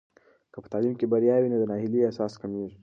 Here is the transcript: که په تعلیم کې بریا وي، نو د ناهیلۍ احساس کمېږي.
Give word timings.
که 0.51 0.57
په 0.63 0.67
تعلیم 0.73 0.93
کې 0.99 1.05
بریا 1.11 1.35
وي، 1.39 1.49
نو 1.51 1.57
د 1.61 1.63
ناهیلۍ 1.71 1.99
احساس 2.03 2.33
کمېږي. 2.41 2.77